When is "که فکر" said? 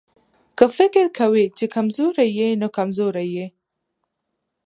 0.57-1.05